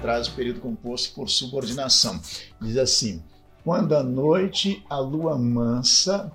[0.00, 2.20] traz o período composto por subordinação.
[2.60, 3.22] Diz assim:
[3.64, 6.32] quando à noite a lua mansa,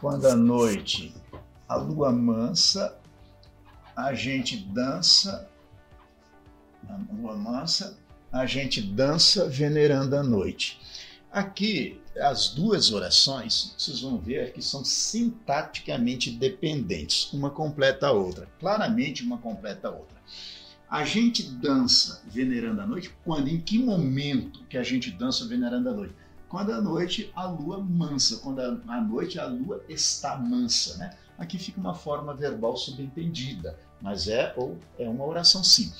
[0.00, 1.14] quando à noite
[1.68, 2.98] a lua mansa,
[3.96, 5.48] a gente dança,
[6.88, 7.96] a lua mansa,
[8.30, 10.80] a gente dança venerando a noite.
[11.30, 18.46] Aqui, as duas orações, vocês vão ver que são sintaticamente dependentes, uma completa a outra.
[18.60, 20.20] Claramente, uma completa a outra.
[20.92, 23.48] A gente dança venerando a noite quando?
[23.48, 26.14] Em que momento que a gente dança venerando a noite?
[26.50, 31.16] Quando à noite a lua mansa, quando à noite a lua está mansa, né?
[31.38, 35.90] Aqui fica uma forma verbal subentendida, mas é ou é uma oração sim.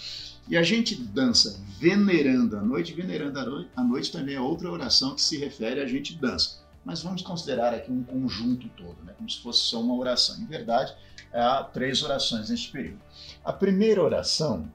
[0.46, 4.70] E a gente dança venerando a noite, venerando a noite, a noite também é outra
[4.70, 6.60] oração que se refere a gente dança.
[6.84, 9.14] Mas vamos considerar aqui um conjunto todo, né?
[9.16, 10.38] como se fosse só uma oração.
[10.38, 10.94] Em verdade,
[11.32, 13.00] há três orações neste período.
[13.42, 14.70] A primeira oração,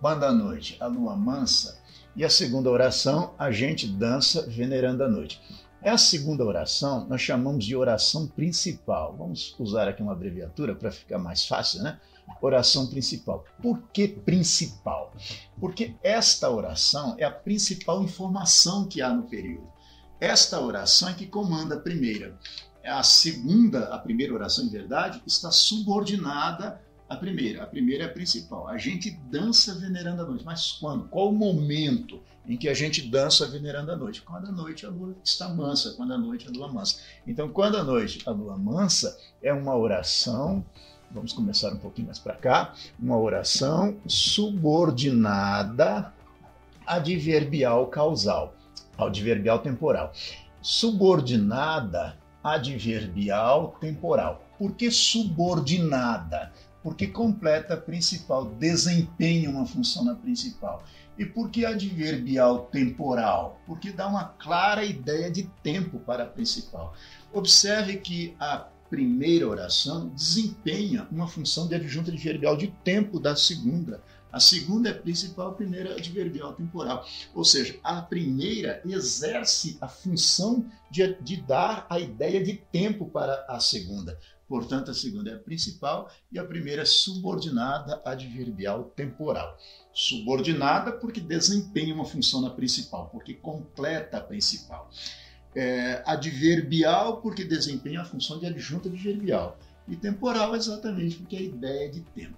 [0.00, 1.78] quando à noite a lua mansa,
[2.16, 5.40] e a segunda oração, a gente dança venerando a noite.
[5.80, 9.14] É a segunda oração nós chamamos de oração principal.
[9.16, 12.00] Vamos usar aqui uma abreviatura para ficar mais fácil, né?
[12.42, 13.44] oração principal.
[13.62, 15.12] Por que principal?
[15.60, 19.68] Porque esta oração é a principal informação que há no período.
[20.20, 22.36] Esta oração é que comanda a primeira.
[22.84, 27.62] A segunda, a primeira oração, em verdade, está subordinada à primeira.
[27.62, 28.68] A primeira é a principal.
[28.68, 30.44] A gente dança venerando a noite.
[30.44, 31.08] Mas quando?
[31.08, 34.22] Qual o momento em que a gente dança venerando a noite?
[34.22, 37.00] Quando a noite a lua está mansa, quando a noite a lua mansa.
[37.26, 40.64] Então, quando a noite a lua mansa, é uma oração
[41.10, 42.74] Vamos começar um pouquinho mais para cá.
[43.00, 46.12] Uma oração subordinada
[46.86, 48.54] adverbial causal,
[48.98, 50.12] adverbial temporal.
[50.60, 52.14] Subordinada
[52.44, 54.44] adverbial temporal.
[54.58, 56.52] Por que subordinada?
[56.88, 60.82] Porque completa a principal, desempenha uma função na principal.
[61.18, 63.60] E por que adverbial temporal?
[63.66, 66.94] Porque dá uma clara ideia de tempo para a principal.
[67.30, 74.02] Observe que a primeira oração desempenha uma função de adjunta adverbial de tempo da segunda.
[74.32, 77.06] A segunda é principal, a primeira é adverbial temporal.
[77.34, 83.44] Ou seja, a primeira exerce a função de, de dar a ideia de tempo para
[83.46, 84.18] a segunda.
[84.48, 89.58] Portanto, a segunda é a principal e a primeira é subordinada adverbial temporal.
[89.92, 94.90] Subordinada porque desempenha uma função na principal, porque completa a principal
[95.54, 101.42] é, adverbial, porque desempenha a função de adjunta adverbial, e temporal exatamente porque é a
[101.42, 102.36] ideia de tempo.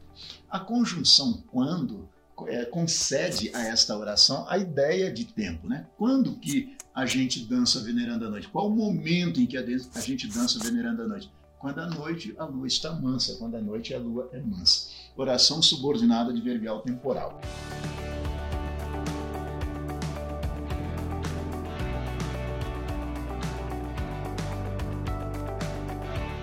[0.49, 2.09] A conjunção quando
[2.47, 5.87] é, concede a esta oração a ideia de tempo, né?
[5.99, 8.49] Quando que a gente dança venerando a noite?
[8.49, 9.60] Qual o momento em que a,
[9.94, 11.31] a gente dança venerando a noite?
[11.60, 14.88] Quando à noite a lua está mansa, quando à noite a lua é mansa.
[15.15, 17.38] Oração subordinada adverbial temporal.